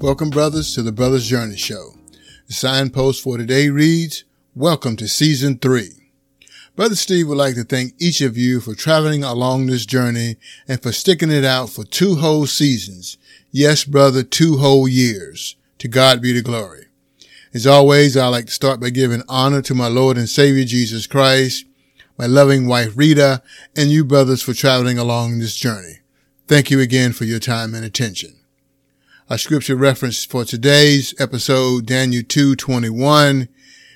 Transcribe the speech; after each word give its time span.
Welcome, 0.00 0.30
brothers, 0.30 0.74
to 0.74 0.82
the 0.82 0.92
Brothers 0.92 1.26
Journey 1.26 1.56
Show. 1.56 1.94
The 2.48 2.52
signpost 2.52 3.22
for 3.22 3.38
today 3.38 3.70
reads, 3.70 4.24
Welcome 4.54 4.96
to 4.96 5.08
Season 5.08 5.56
3. 5.56 6.10
Brother 6.76 6.96
Steve 6.96 7.28
would 7.28 7.38
like 7.38 7.54
to 7.54 7.64
thank 7.64 7.94
each 7.98 8.20
of 8.20 8.36
you 8.36 8.60
for 8.60 8.74
traveling 8.74 9.22
along 9.22 9.66
this 9.66 9.86
journey 9.86 10.36
and 10.68 10.82
for 10.82 10.92
sticking 10.92 11.30
it 11.30 11.44
out 11.44 11.70
for 11.70 11.84
two 11.84 12.16
whole 12.16 12.46
seasons. 12.46 13.16
Yes, 13.50 13.84
brother, 13.84 14.22
two 14.22 14.58
whole 14.58 14.88
years. 14.88 15.56
To 15.78 15.88
God 15.88 16.20
be 16.20 16.32
the 16.32 16.42
glory. 16.42 16.86
As 17.54 17.66
always, 17.66 18.16
I 18.16 18.26
like 18.26 18.46
to 18.46 18.52
start 18.52 18.80
by 18.80 18.90
giving 18.90 19.22
honor 19.28 19.62
to 19.62 19.74
my 19.74 19.86
Lord 19.86 20.18
and 20.18 20.28
Savior 20.28 20.64
Jesus 20.64 21.06
Christ, 21.06 21.64
my 22.18 22.26
loving 22.26 22.66
wife 22.66 22.92
Rita, 22.96 23.42
and 23.76 23.90
you 23.90 24.04
brothers 24.04 24.42
for 24.42 24.54
traveling 24.54 24.98
along 24.98 25.38
this 25.38 25.56
journey. 25.56 26.00
Thank 26.48 26.70
you 26.70 26.80
again 26.80 27.12
for 27.12 27.24
your 27.24 27.38
time 27.38 27.74
and 27.74 27.84
attention. 27.84 28.40
Our 29.30 29.38
scripture 29.38 29.74
reference 29.74 30.22
for 30.22 30.44
today's 30.44 31.14
episode, 31.18 31.86
Daniel 31.86 32.22
2:21, 32.22 33.48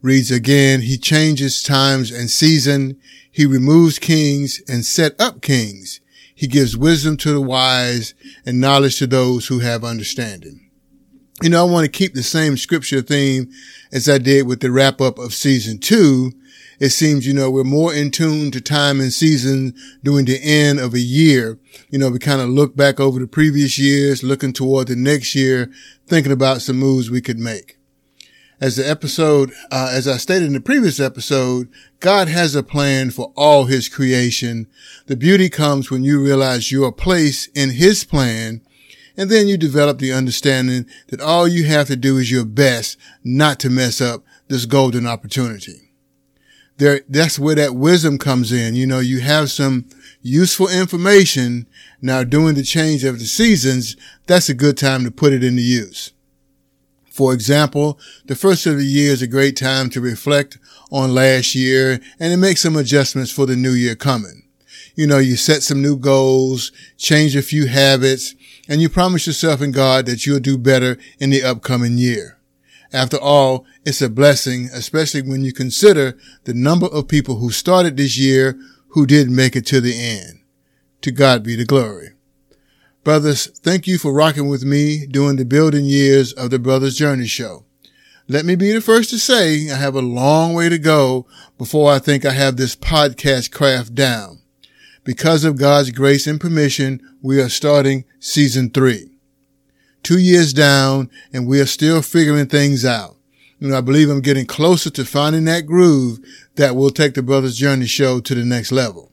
reads 0.00 0.30
again, 0.30 0.80
He 0.80 0.96
changes 0.96 1.62
times 1.62 2.10
and 2.10 2.30
season. 2.30 2.96
He 3.30 3.44
removes 3.44 3.98
kings 3.98 4.62
and 4.66 4.82
set 4.82 5.20
up 5.20 5.42
kings. 5.42 6.00
He 6.34 6.46
gives 6.46 6.74
wisdom 6.74 7.18
to 7.18 7.32
the 7.32 7.40
wise 7.42 8.14
and 8.46 8.62
knowledge 8.62 8.96
to 9.00 9.06
those 9.06 9.48
who 9.48 9.58
have 9.58 9.84
understanding. 9.84 10.69
You 11.42 11.48
know, 11.48 11.66
I 11.66 11.70
want 11.70 11.84
to 11.84 11.90
keep 11.90 12.14
the 12.14 12.22
same 12.22 12.56
scripture 12.56 13.02
theme 13.02 13.50
as 13.92 14.08
I 14.08 14.18
did 14.18 14.46
with 14.46 14.60
the 14.60 14.70
wrap 14.70 15.00
up 15.00 15.18
of 15.18 15.32
season 15.34 15.78
two 15.78 16.32
it 16.80 16.90
seems, 16.90 17.26
you 17.26 17.34
know, 17.34 17.50
we're 17.50 17.62
more 17.62 17.92
in 17.94 18.10
tune 18.10 18.50
to 18.52 18.60
time 18.60 19.00
and 19.00 19.12
season 19.12 19.74
during 20.02 20.24
the 20.24 20.40
end 20.42 20.80
of 20.80 20.94
a 20.94 20.98
year. 20.98 21.58
You 21.90 21.98
know, 21.98 22.08
we 22.08 22.18
kind 22.18 22.40
of 22.40 22.48
look 22.48 22.74
back 22.74 22.98
over 22.98 23.20
the 23.20 23.26
previous 23.26 23.78
years, 23.78 24.22
looking 24.22 24.54
toward 24.54 24.88
the 24.88 24.96
next 24.96 25.34
year, 25.34 25.70
thinking 26.06 26.32
about 26.32 26.62
some 26.62 26.78
moves 26.78 27.10
we 27.10 27.20
could 27.20 27.38
make. 27.38 27.76
As 28.62 28.76
the 28.76 28.88
episode, 28.88 29.52
uh, 29.70 29.90
as 29.92 30.08
I 30.08 30.16
stated 30.16 30.46
in 30.46 30.54
the 30.54 30.60
previous 30.60 30.98
episode, 30.98 31.68
God 32.00 32.28
has 32.28 32.54
a 32.54 32.62
plan 32.62 33.10
for 33.10 33.30
all 33.36 33.66
his 33.66 33.88
creation. 33.90 34.66
The 35.04 35.16
beauty 35.16 35.50
comes 35.50 35.90
when 35.90 36.02
you 36.02 36.22
realize 36.22 36.72
your 36.72 36.92
place 36.92 37.46
in 37.48 37.70
his 37.70 38.04
plan 38.04 38.62
and 39.20 39.30
then 39.30 39.46
you 39.46 39.56
develop 39.56 39.98
the 39.98 40.12
understanding 40.12 40.86
that 41.08 41.20
all 41.20 41.46
you 41.46 41.64
have 41.66 41.88
to 41.88 41.96
do 41.96 42.16
is 42.16 42.30
your 42.30 42.44
best 42.44 42.96
not 43.22 43.60
to 43.60 43.68
mess 43.68 44.00
up 44.00 44.24
this 44.48 44.64
golden 44.64 45.06
opportunity 45.06 45.90
there, 46.80 47.02
that's 47.08 47.38
where 47.38 47.54
that 47.54 47.74
wisdom 47.74 48.16
comes 48.18 48.50
in. 48.50 48.74
You 48.74 48.86
know, 48.86 49.00
you 49.00 49.20
have 49.20 49.50
some 49.50 49.84
useful 50.22 50.68
information. 50.68 51.66
Now 52.00 52.24
during 52.24 52.54
the 52.54 52.62
change 52.62 53.04
of 53.04 53.18
the 53.18 53.26
seasons, 53.26 53.96
that's 54.26 54.48
a 54.48 54.54
good 54.54 54.78
time 54.78 55.04
to 55.04 55.10
put 55.10 55.34
it 55.34 55.44
into 55.44 55.60
use. 55.60 56.12
For 57.10 57.34
example, 57.34 57.98
the 58.24 58.34
first 58.34 58.64
of 58.66 58.78
the 58.78 58.84
year 58.84 59.12
is 59.12 59.20
a 59.20 59.26
great 59.26 59.56
time 59.56 59.90
to 59.90 60.00
reflect 60.00 60.58
on 60.90 61.14
last 61.14 61.54
year 61.54 62.00
and 62.18 62.32
to 62.32 62.36
make 62.38 62.56
some 62.56 62.76
adjustments 62.76 63.30
for 63.30 63.44
the 63.44 63.56
new 63.56 63.72
year 63.72 63.94
coming. 63.94 64.44
You 65.00 65.06
know, 65.06 65.16
you 65.16 65.36
set 65.36 65.62
some 65.62 65.80
new 65.80 65.96
goals, 65.96 66.72
change 66.98 67.34
a 67.34 67.40
few 67.40 67.68
habits, 67.68 68.34
and 68.68 68.82
you 68.82 68.90
promise 68.90 69.26
yourself 69.26 69.62
and 69.62 69.72
God 69.72 70.04
that 70.04 70.26
you'll 70.26 70.40
do 70.40 70.58
better 70.58 70.98
in 71.18 71.30
the 71.30 71.42
upcoming 71.42 71.96
year. 71.96 72.38
After 72.92 73.16
all, 73.16 73.64
it's 73.82 74.02
a 74.02 74.10
blessing, 74.10 74.68
especially 74.74 75.22
when 75.22 75.42
you 75.42 75.54
consider 75.54 76.18
the 76.44 76.52
number 76.52 76.84
of 76.84 77.08
people 77.08 77.36
who 77.36 77.50
started 77.50 77.96
this 77.96 78.18
year 78.18 78.60
who 78.88 79.06
didn't 79.06 79.34
make 79.34 79.56
it 79.56 79.64
to 79.68 79.80
the 79.80 79.98
end. 79.98 80.40
To 81.00 81.10
God 81.10 81.42
be 81.42 81.56
the 81.56 81.64
glory. 81.64 82.10
Brothers, 83.02 83.46
thank 83.46 83.86
you 83.86 83.96
for 83.96 84.12
rocking 84.12 84.48
with 84.48 84.64
me 84.64 85.06
during 85.06 85.36
the 85.36 85.46
building 85.46 85.86
years 85.86 86.34
of 86.34 86.50
the 86.50 86.58
Brothers 86.58 86.96
Journey 86.96 87.26
Show. 87.26 87.64
Let 88.28 88.44
me 88.44 88.54
be 88.54 88.70
the 88.70 88.82
first 88.82 89.08
to 89.10 89.18
say 89.18 89.70
I 89.70 89.76
have 89.76 89.94
a 89.94 90.02
long 90.02 90.52
way 90.52 90.68
to 90.68 90.76
go 90.76 91.26
before 91.56 91.90
I 91.90 92.00
think 92.00 92.26
I 92.26 92.32
have 92.32 92.58
this 92.58 92.76
podcast 92.76 93.50
craft 93.50 93.94
down. 93.94 94.39
Because 95.04 95.44
of 95.44 95.58
God's 95.58 95.90
grace 95.90 96.26
and 96.26 96.40
permission, 96.40 97.00
we 97.22 97.40
are 97.40 97.48
starting 97.48 98.04
season 98.18 98.70
three 98.70 99.10
two 100.02 100.18
years 100.18 100.52
down 100.52 101.10
and 101.32 101.46
we 101.46 101.60
are 101.60 101.66
still 101.66 102.02
figuring 102.02 102.46
things 102.46 102.84
out. 102.84 103.16
Know, 103.60 103.76
I 103.76 103.82
believe 103.82 104.08
I'm 104.08 104.22
getting 104.22 104.46
closer 104.46 104.88
to 104.88 105.04
finding 105.04 105.44
that 105.44 105.66
groove 105.66 106.18
that 106.54 106.74
will 106.74 106.88
take 106.90 107.12
the 107.12 107.22
Brothers 107.22 107.56
Journey 107.56 107.86
show 107.86 108.18
to 108.20 108.34
the 108.34 108.44
next 108.44 108.72
level. 108.72 109.12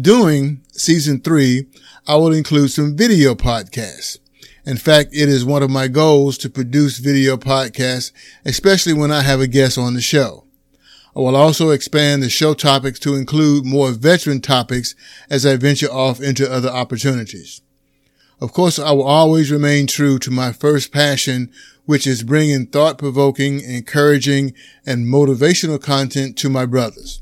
During 0.00 0.62
season 0.72 1.20
three, 1.20 1.66
I 2.06 2.16
will 2.16 2.32
include 2.32 2.70
some 2.70 2.96
video 2.96 3.34
podcasts. 3.34 4.18
In 4.64 4.78
fact, 4.78 5.10
it 5.12 5.28
is 5.28 5.44
one 5.44 5.62
of 5.62 5.68
my 5.68 5.88
goals 5.88 6.38
to 6.38 6.48
produce 6.48 6.96
video 6.96 7.36
podcasts, 7.36 8.10
especially 8.46 8.94
when 8.94 9.12
I 9.12 9.20
have 9.20 9.40
a 9.40 9.46
guest 9.46 9.76
on 9.76 9.92
the 9.92 10.00
show. 10.00 10.44
I 11.14 11.20
will 11.20 11.36
also 11.36 11.70
expand 11.70 12.22
the 12.22 12.30
show 12.30 12.54
topics 12.54 12.98
to 13.00 13.14
include 13.14 13.66
more 13.66 13.92
veteran 13.92 14.40
topics 14.40 14.94
as 15.28 15.44
I 15.44 15.56
venture 15.56 15.92
off 15.92 16.20
into 16.20 16.50
other 16.50 16.70
opportunities. 16.70 17.60
Of 18.40 18.52
course, 18.52 18.78
I 18.78 18.92
will 18.92 19.04
always 19.04 19.52
remain 19.52 19.86
true 19.86 20.18
to 20.20 20.30
my 20.30 20.52
first 20.52 20.90
passion, 20.90 21.50
which 21.84 22.06
is 22.06 22.22
bringing 22.22 22.66
thought 22.66 22.96
provoking, 22.96 23.60
encouraging, 23.60 24.54
and 24.86 25.06
motivational 25.06 25.80
content 25.80 26.38
to 26.38 26.48
my 26.48 26.64
brothers. 26.64 27.20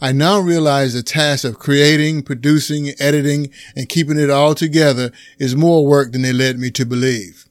I 0.00 0.10
now 0.12 0.40
realize 0.40 0.94
the 0.94 1.02
task 1.02 1.44
of 1.44 1.58
creating, 1.58 2.22
producing, 2.22 2.92
editing, 2.98 3.50
and 3.76 3.88
keeping 3.88 4.18
it 4.18 4.30
all 4.30 4.54
together 4.54 5.12
is 5.38 5.54
more 5.54 5.86
work 5.86 6.12
than 6.12 6.22
they 6.22 6.32
led 6.32 6.58
me 6.58 6.70
to 6.72 6.86
believe. 6.86 7.46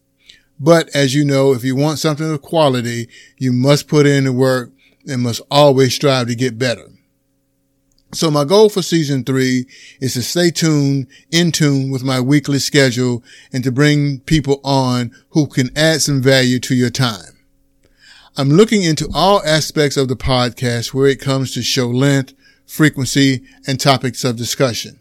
But 0.60 0.90
as 0.94 1.16
you 1.16 1.24
know, 1.24 1.54
if 1.54 1.64
you 1.64 1.76
want 1.76 2.00
something 2.00 2.30
of 2.30 2.42
quality, 2.42 3.08
you 3.38 3.54
must 3.54 3.88
put 3.88 4.06
in 4.06 4.26
the 4.26 4.34
work 4.34 4.72
and 5.08 5.22
must 5.22 5.42
always 5.50 5.94
strive 5.94 6.28
to 6.28 6.36
get 6.36 6.60
better. 6.60 6.88
So 8.14 8.30
my 8.30 8.44
goal 8.44 8.68
for 8.68 8.82
season 8.82 9.24
three 9.24 9.68
is 10.02 10.14
to 10.16 10.22
stay 10.22 10.52
tuned, 10.52 11.08
in 11.32 11.54
tune 11.54 11.92
with 11.92 12.04
my 12.04 12.20
weekly 12.20 12.60
schedule 12.60 13.24
and 13.54 13.64
to 13.64 13.72
bring 13.72 14.20
people 14.22 14.60
on 14.66 15.12
who 15.30 15.48
can 15.48 15.70
add 15.78 16.02
some 16.02 16.22
value 16.22 16.60
to 16.60 16.76
your 16.76 16.90
time. 16.90 17.40
I'm 18.36 18.50
looking 18.50 18.84
into 18.84 19.10
all 19.14 19.42
aspects 19.46 19.96
of 19.96 20.10
the 20.10 20.16
podcast 20.16 20.94
where 20.94 21.08
it 21.08 21.22
comes 21.22 21.54
to 21.54 21.62
show 21.62 21.88
length, 21.88 22.34
frequency, 22.66 23.44
and 23.66 23.80
topics 23.80 24.26
of 24.26 24.36
discussion. 24.36 25.00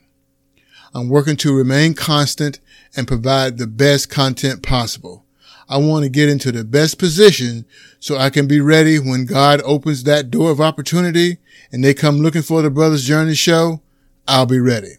I'm 0.95 1.09
working 1.09 1.37
to 1.39 1.57
remain 1.57 1.95
constant 1.95 2.61
and 2.97 3.09
provide 3.09 3.59
the 3.59 3.67
best 3.67 4.09
content 4.09 4.63
possible. 4.63 5.25
I 5.71 5.77
want 5.77 6.03
to 6.03 6.11
get 6.11 6.29
into 6.29 6.51
the 6.51 6.65
best 6.65 6.99
position 6.99 7.65
so 8.01 8.17
I 8.17 8.29
can 8.29 8.49
be 8.49 8.61
ready 8.61 8.99
when 8.99 9.25
God 9.25 9.63
opens 9.65 10.03
that 10.03 10.29
door 10.29 10.51
of 10.51 10.61
opportunity 10.61 11.39
and 11.71 11.85
they 11.85 11.95
come 11.95 12.19
looking 12.19 12.43
for 12.43 12.61
the 12.61 12.71
Brothers 12.71 13.05
Journey 13.05 13.37
show. 13.37 13.81
I'll 14.27 14.47
be 14.47 14.59
ready. 14.59 14.95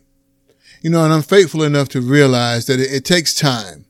You 0.81 0.89
know, 0.89 1.03
and 1.03 1.13
I'm 1.13 1.23
faithful 1.23 1.63
enough 1.63 1.89
to 1.89 1.99
realize 1.99 2.67
that 2.67 2.79
it, 2.79 2.91
it 2.93 3.03
takes 3.03 3.35
time. 3.35 3.83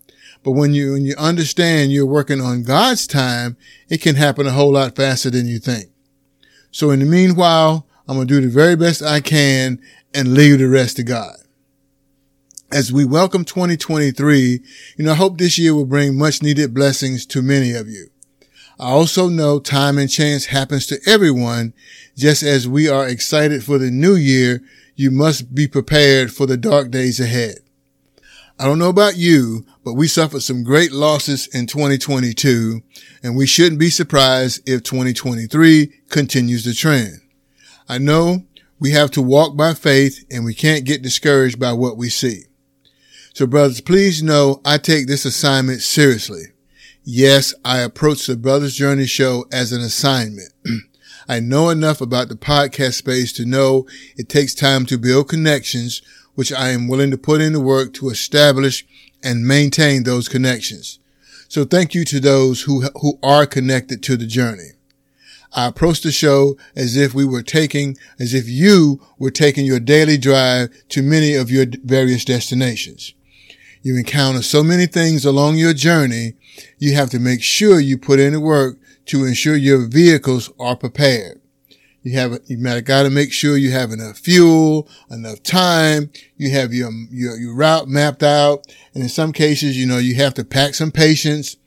But 0.43 0.51
when 0.53 0.73
you, 0.73 0.93
when 0.93 1.05
you 1.05 1.13
understand 1.19 1.93
you're 1.93 2.07
working 2.07 2.41
on 2.41 2.63
God's 2.63 3.05
time, 3.05 3.57
it 3.87 4.01
can 4.01 4.15
happen 4.15 4.47
a 4.47 4.51
whole 4.51 4.73
lot 4.73 4.95
faster 4.95 5.29
than 5.29 5.45
you 5.45 5.59
think. 5.59 5.85
So 6.71 6.89
in 6.89 6.99
the 6.99 7.05
meanwhile, 7.05 7.85
I'm 8.07 8.15
going 8.15 8.27
to 8.27 8.33
do 8.33 8.41
the 8.41 8.51
very 8.51 8.75
best 8.75 9.03
I 9.03 9.19
can 9.19 9.79
and 10.15 10.33
leave 10.33 10.57
the 10.57 10.67
rest 10.67 10.95
to 10.97 11.03
God 11.03 11.35
as 12.71 12.91
we 12.91 13.03
welcome 13.03 13.43
2023, 13.43 14.61
you 14.97 15.05
know, 15.05 15.11
I 15.11 15.15
hope 15.15 15.37
this 15.37 15.57
year 15.57 15.75
will 15.75 15.85
bring 15.85 16.17
much 16.17 16.41
needed 16.41 16.73
blessings 16.73 17.25
to 17.27 17.41
many 17.41 17.73
of 17.73 17.87
you. 17.87 18.07
I 18.79 18.89
also 18.89 19.27
know 19.27 19.59
time 19.59 19.97
and 19.97 20.09
chance 20.09 20.45
happens 20.45 20.87
to 20.87 20.99
everyone. 21.05 21.73
Just 22.15 22.43
as 22.43 22.67
we 22.67 22.87
are 22.87 23.07
excited 23.07 23.63
for 23.63 23.77
the 23.77 23.91
new 23.91 24.15
year, 24.15 24.61
you 24.95 25.11
must 25.11 25.53
be 25.53 25.67
prepared 25.67 26.31
for 26.31 26.45
the 26.45 26.57
dark 26.57 26.91
days 26.91 27.19
ahead. 27.19 27.55
I 28.57 28.65
don't 28.65 28.79
know 28.79 28.89
about 28.89 29.17
you, 29.17 29.65
but 29.83 29.93
we 29.93 30.07
suffered 30.07 30.41
some 30.41 30.63
great 30.63 30.91
losses 30.91 31.47
in 31.47 31.67
2022 31.67 32.81
and 33.23 33.35
we 33.35 33.47
shouldn't 33.47 33.79
be 33.79 33.89
surprised 33.89 34.67
if 34.69 34.83
2023 34.83 35.91
continues 36.09 36.63
the 36.63 36.73
trend. 36.73 37.21
I 37.89 37.97
know 37.97 38.45
We 38.79 38.91
have 38.93 39.11
to 39.11 39.21
walk 39.21 39.55
by 39.55 39.75
faith 39.75 40.25
and 40.31 40.43
we 40.43 40.55
can't 40.55 40.85
get 40.85 41.03
discouraged 41.03 41.59
by 41.59 41.71
what 41.73 41.97
we 41.97 42.09
see. 42.09 42.45
So 43.33 43.47
brothers, 43.47 43.79
please 43.79 44.21
know 44.21 44.59
I 44.65 44.77
take 44.77 45.07
this 45.07 45.23
assignment 45.23 45.81
seriously. 45.81 46.47
Yes, 47.03 47.53
I 47.63 47.79
approach 47.79 48.27
the 48.27 48.35
Brothers 48.35 48.75
Journey 48.75 49.05
show 49.05 49.45
as 49.53 49.71
an 49.71 49.81
assignment. 49.81 50.51
I 51.29 51.39
know 51.39 51.69
enough 51.69 52.01
about 52.01 52.27
the 52.27 52.35
podcast 52.35 52.95
space 52.95 53.31
to 53.33 53.45
know 53.45 53.87
it 54.17 54.27
takes 54.27 54.53
time 54.53 54.85
to 54.87 54.97
build 54.97 55.29
connections, 55.29 56.01
which 56.35 56.51
I 56.51 56.69
am 56.69 56.89
willing 56.89 57.09
to 57.11 57.17
put 57.17 57.39
into 57.39 57.61
work 57.61 57.93
to 57.95 58.09
establish 58.09 58.85
and 59.23 59.47
maintain 59.47 60.03
those 60.03 60.27
connections. 60.27 60.99
So 61.47 61.63
thank 61.63 61.95
you 61.95 62.03
to 62.05 62.19
those 62.19 62.63
who, 62.63 62.81
who 63.01 63.17
are 63.23 63.45
connected 63.45 64.03
to 64.03 64.17
the 64.17 64.27
journey. 64.27 64.71
I 65.53 65.67
approach 65.67 66.01
the 66.01 66.11
show 66.11 66.57
as 66.75 66.97
if 66.97 67.13
we 67.13 67.25
were 67.25 67.43
taking, 67.43 67.97
as 68.19 68.33
if 68.33 68.49
you 68.49 69.01
were 69.17 69.31
taking 69.31 69.65
your 69.65 69.79
daily 69.79 70.17
drive 70.17 70.69
to 70.89 71.01
many 71.01 71.35
of 71.35 71.49
your 71.49 71.65
various 71.83 72.25
destinations. 72.25 73.13
You 73.83 73.97
encounter 73.97 74.41
so 74.43 74.63
many 74.63 74.85
things 74.85 75.25
along 75.25 75.57
your 75.57 75.73
journey, 75.73 76.33
you 76.77 76.93
have 76.93 77.09
to 77.11 77.19
make 77.19 77.41
sure 77.41 77.79
you 77.79 77.97
put 77.97 78.19
in 78.19 78.33
the 78.33 78.39
work 78.39 78.77
to 79.05 79.25
ensure 79.25 79.55
your 79.55 79.87
vehicles 79.87 80.51
are 80.59 80.75
prepared. 80.75 81.41
You 82.03 82.13
have, 82.13 82.39
you 82.47 82.81
got 82.81 83.03
to 83.03 83.09
make 83.09 83.31
sure 83.31 83.57
you 83.57 83.71
have 83.71 83.91
enough 83.91 84.17
fuel, 84.17 84.87
enough 85.09 85.43
time. 85.43 86.11
You 86.35 86.51
have 86.51 86.73
your, 86.73 86.91
your, 87.11 87.37
your 87.37 87.55
route 87.55 87.87
mapped 87.87 88.23
out. 88.23 88.65
And 88.93 89.03
in 89.03 89.09
some 89.09 89.33
cases, 89.33 89.77
you 89.77 89.85
know, 89.85 89.99
you 89.99 90.15
have 90.15 90.33
to 90.35 90.43
pack 90.43 90.73
some 90.73 90.91
patience. 90.91 91.57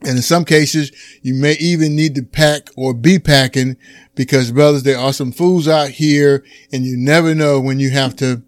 And 0.00 0.16
in 0.16 0.22
some 0.22 0.44
cases, 0.44 0.90
you 1.22 1.34
may 1.34 1.52
even 1.54 1.94
need 1.94 2.16
to 2.16 2.24
pack 2.24 2.70
or 2.76 2.92
be 2.92 3.20
packing 3.20 3.76
because 4.16 4.50
brothers, 4.50 4.82
there 4.82 4.98
are 4.98 5.12
some 5.12 5.30
fools 5.30 5.68
out 5.68 5.90
here 5.90 6.44
and 6.72 6.84
you 6.84 6.96
never 6.96 7.34
know 7.34 7.60
when 7.60 7.78
you 7.78 7.90
have 7.90 8.16
to, 8.16 8.42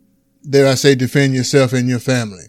dare 0.48 0.66
I 0.66 0.74
say, 0.74 0.96
defend 0.96 1.34
yourself 1.34 1.72
and 1.72 1.88
your 1.88 2.00
family. 2.00 2.46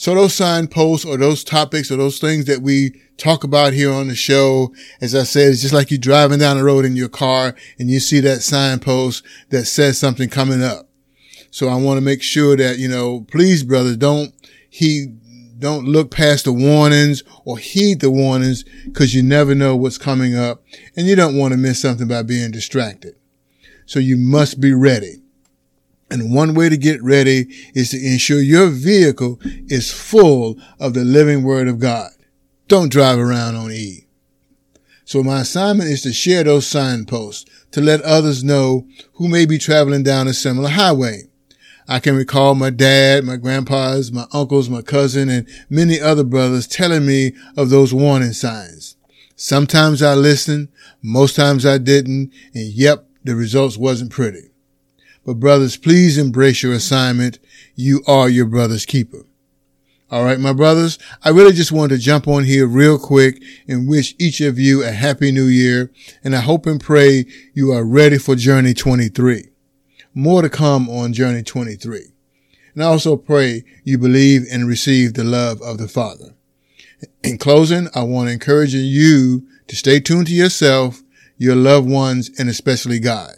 So 0.00 0.14
those 0.14 0.32
signposts 0.32 1.04
or 1.04 1.18
those 1.18 1.44
topics 1.44 1.90
or 1.90 1.98
those 1.98 2.18
things 2.18 2.46
that 2.46 2.62
we 2.62 2.98
talk 3.18 3.44
about 3.44 3.74
here 3.74 3.92
on 3.92 4.08
the 4.08 4.14
show, 4.14 4.72
as 5.02 5.14
I 5.14 5.24
said, 5.24 5.52
it's 5.52 5.60
just 5.60 5.74
like 5.74 5.90
you're 5.90 5.98
driving 5.98 6.38
down 6.38 6.56
the 6.56 6.64
road 6.64 6.86
in 6.86 6.96
your 6.96 7.10
car 7.10 7.54
and 7.78 7.90
you 7.90 8.00
see 8.00 8.18
that 8.20 8.40
signpost 8.40 9.22
that 9.50 9.66
says 9.66 9.98
something 9.98 10.30
coming 10.30 10.62
up. 10.62 10.88
So 11.50 11.68
I 11.68 11.74
want 11.74 11.98
to 11.98 12.00
make 12.00 12.22
sure 12.22 12.56
that, 12.56 12.78
you 12.78 12.88
know, 12.88 13.26
please, 13.30 13.62
brother, 13.62 13.94
don't 13.94 14.32
he 14.70 15.18
don't 15.58 15.84
look 15.84 16.10
past 16.10 16.46
the 16.46 16.52
warnings 16.54 17.22
or 17.44 17.58
heed 17.58 18.00
the 18.00 18.10
warnings 18.10 18.64
because 18.86 19.14
you 19.14 19.22
never 19.22 19.54
know 19.54 19.76
what's 19.76 19.98
coming 19.98 20.34
up 20.34 20.62
and 20.96 21.06
you 21.06 21.14
don't 21.14 21.36
want 21.36 21.52
to 21.52 21.58
miss 21.58 21.78
something 21.78 22.08
by 22.08 22.22
being 22.22 22.50
distracted. 22.50 23.16
So 23.84 23.98
you 23.98 24.16
must 24.16 24.62
be 24.62 24.72
ready. 24.72 25.19
And 26.10 26.34
one 26.34 26.54
way 26.54 26.68
to 26.68 26.76
get 26.76 27.02
ready 27.02 27.46
is 27.74 27.90
to 27.90 28.04
ensure 28.04 28.40
your 28.40 28.68
vehicle 28.68 29.38
is 29.68 29.92
full 29.92 30.56
of 30.80 30.94
the 30.94 31.04
living 31.04 31.44
word 31.44 31.68
of 31.68 31.78
God. 31.78 32.10
Don't 32.66 32.90
drive 32.90 33.18
around 33.18 33.54
on 33.54 33.70
E. 33.70 34.06
So 35.04 35.22
my 35.22 35.40
assignment 35.40 35.90
is 35.90 36.02
to 36.02 36.12
share 36.12 36.44
those 36.44 36.66
signposts 36.66 37.44
to 37.72 37.80
let 37.80 38.00
others 38.02 38.44
know 38.44 38.86
who 39.14 39.28
may 39.28 39.46
be 39.46 39.58
traveling 39.58 40.02
down 40.02 40.28
a 40.28 40.34
similar 40.34 40.70
highway. 40.70 41.22
I 41.88 41.98
can 41.98 42.14
recall 42.14 42.54
my 42.54 42.70
dad, 42.70 43.24
my 43.24 43.36
grandpas, 43.36 44.12
my 44.12 44.26
uncles, 44.32 44.70
my 44.70 44.82
cousin, 44.82 45.28
and 45.28 45.48
many 45.68 46.00
other 46.00 46.22
brothers 46.22 46.68
telling 46.68 47.06
me 47.06 47.32
of 47.56 47.70
those 47.70 47.92
warning 47.92 48.32
signs. 48.32 48.96
Sometimes 49.34 50.00
I 50.00 50.14
listened, 50.14 50.68
most 51.02 51.34
times 51.34 51.66
I 51.66 51.78
didn't, 51.78 52.32
and 52.54 52.66
yep, 52.72 53.08
the 53.24 53.34
results 53.34 53.76
wasn't 53.76 54.12
pretty. 54.12 54.49
But 55.24 55.40
brothers, 55.40 55.76
please 55.76 56.18
embrace 56.18 56.62
your 56.62 56.72
assignment. 56.72 57.38
You 57.74 58.02
are 58.06 58.28
your 58.28 58.46
brother's 58.46 58.86
keeper. 58.86 59.26
All 60.10 60.24
right, 60.24 60.40
my 60.40 60.52
brothers, 60.52 60.98
I 61.22 61.28
really 61.28 61.52
just 61.52 61.70
wanted 61.70 61.94
to 61.94 62.02
jump 62.02 62.26
on 62.26 62.42
here 62.42 62.66
real 62.66 62.98
quick 62.98 63.40
and 63.68 63.88
wish 63.88 64.16
each 64.18 64.40
of 64.40 64.58
you 64.58 64.82
a 64.82 64.90
happy 64.90 65.30
new 65.30 65.44
year. 65.44 65.92
And 66.24 66.34
I 66.34 66.40
hope 66.40 66.66
and 66.66 66.80
pray 66.80 67.26
you 67.54 67.70
are 67.70 67.84
ready 67.84 68.18
for 68.18 68.34
journey 68.34 68.74
23. 68.74 69.50
More 70.12 70.42
to 70.42 70.48
come 70.48 70.88
on 70.88 71.12
journey 71.12 71.44
23. 71.44 72.06
And 72.74 72.82
I 72.82 72.86
also 72.86 73.16
pray 73.16 73.62
you 73.84 73.98
believe 73.98 74.46
and 74.50 74.66
receive 74.66 75.14
the 75.14 75.22
love 75.22 75.62
of 75.62 75.78
the 75.78 75.88
Father. 75.88 76.34
In 77.22 77.38
closing, 77.38 77.88
I 77.94 78.02
want 78.02 78.28
to 78.28 78.32
encourage 78.32 78.74
you 78.74 79.46
to 79.68 79.76
stay 79.76 80.00
tuned 80.00 80.26
to 80.26 80.34
yourself, 80.34 81.02
your 81.38 81.54
loved 81.54 81.88
ones, 81.88 82.30
and 82.38 82.48
especially 82.48 82.98
God. 82.98 83.34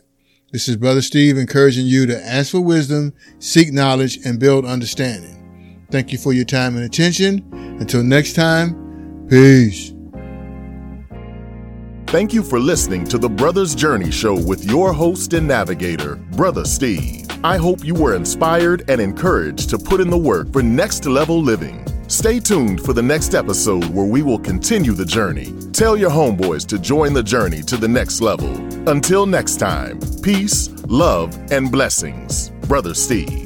This 0.52 0.68
is 0.68 0.76
Brother 0.76 1.00
Steve 1.00 1.38
encouraging 1.38 1.86
you 1.86 2.04
to 2.04 2.26
ask 2.26 2.50
for 2.50 2.60
wisdom, 2.60 3.14
seek 3.38 3.72
knowledge, 3.72 4.18
and 4.26 4.38
build 4.38 4.66
understanding. 4.66 5.86
Thank 5.90 6.12
you 6.12 6.18
for 6.18 6.34
your 6.34 6.44
time 6.44 6.76
and 6.76 6.84
attention. 6.84 7.42
Until 7.80 8.02
next 8.02 8.34
time, 8.34 9.26
peace. 9.30 9.94
Thank 12.08 12.34
you 12.34 12.42
for 12.42 12.60
listening 12.60 13.04
to 13.04 13.16
the 13.16 13.30
Brothers 13.30 13.74
Journey 13.74 14.10
Show 14.10 14.34
with 14.34 14.66
your 14.66 14.92
host 14.92 15.32
and 15.32 15.48
navigator, 15.48 16.16
Brother 16.16 16.66
Steve. 16.66 17.26
I 17.42 17.56
hope 17.56 17.82
you 17.82 17.94
were 17.94 18.14
inspired 18.14 18.84
and 18.90 19.00
encouraged 19.00 19.70
to 19.70 19.78
put 19.78 20.02
in 20.02 20.10
the 20.10 20.18
work 20.18 20.52
for 20.52 20.62
next 20.62 21.06
level 21.06 21.40
living. 21.40 21.82
Stay 22.08 22.38
tuned 22.38 22.82
for 22.82 22.92
the 22.92 23.00
next 23.00 23.34
episode 23.34 23.86
where 23.86 24.04
we 24.04 24.20
will 24.20 24.38
continue 24.38 24.92
the 24.92 25.06
journey. 25.06 25.54
Tell 25.82 25.96
your 25.96 26.10
homeboys 26.10 26.64
to 26.66 26.78
join 26.78 27.12
the 27.12 27.24
journey 27.24 27.60
to 27.62 27.76
the 27.76 27.88
next 27.88 28.20
level. 28.20 28.54
Until 28.88 29.26
next 29.26 29.56
time, 29.56 29.98
peace, 30.22 30.70
love, 30.86 31.36
and 31.50 31.72
blessings. 31.72 32.50
Brother 32.68 32.94
Steve. 32.94 33.41